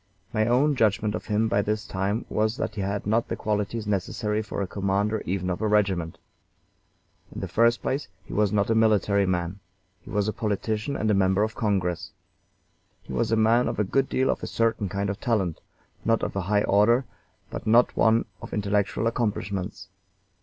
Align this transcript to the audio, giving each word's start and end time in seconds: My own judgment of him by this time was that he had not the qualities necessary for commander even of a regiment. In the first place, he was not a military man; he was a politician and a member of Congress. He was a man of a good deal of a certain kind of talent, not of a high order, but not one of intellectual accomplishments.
My 0.33 0.47
own 0.47 0.75
judgment 0.75 1.13
of 1.13 1.27
him 1.27 1.47
by 1.47 1.61
this 1.61 1.85
time 1.85 2.25
was 2.27 2.57
that 2.57 2.73
he 2.73 2.81
had 2.81 3.05
not 3.05 3.27
the 3.27 3.35
qualities 3.35 3.85
necessary 3.85 4.41
for 4.41 4.65
commander 4.65 5.21
even 5.27 5.47
of 5.51 5.61
a 5.61 5.67
regiment. 5.67 6.17
In 7.31 7.39
the 7.39 7.47
first 7.47 7.83
place, 7.83 8.07
he 8.25 8.33
was 8.33 8.51
not 8.51 8.71
a 8.71 8.73
military 8.73 9.27
man; 9.27 9.59
he 10.01 10.09
was 10.09 10.27
a 10.27 10.33
politician 10.33 10.95
and 10.95 11.11
a 11.11 11.13
member 11.13 11.43
of 11.43 11.53
Congress. 11.53 12.13
He 13.03 13.13
was 13.13 13.31
a 13.31 13.35
man 13.35 13.67
of 13.67 13.77
a 13.77 13.83
good 13.83 14.09
deal 14.09 14.31
of 14.31 14.41
a 14.41 14.47
certain 14.47 14.89
kind 14.89 15.07
of 15.11 15.21
talent, 15.21 15.61
not 16.03 16.23
of 16.23 16.35
a 16.35 16.41
high 16.41 16.63
order, 16.63 17.05
but 17.51 17.67
not 17.67 17.95
one 17.95 18.25
of 18.41 18.55
intellectual 18.55 19.05
accomplishments. 19.05 19.87